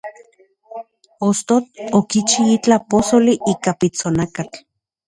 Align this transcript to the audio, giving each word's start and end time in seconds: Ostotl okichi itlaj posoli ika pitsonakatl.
Ostotl 1.27 1.93
okichi 2.01 2.47
itlaj 2.57 2.81
posoli 2.95 3.39
ika 3.55 3.79
pitsonakatl. 3.79 4.67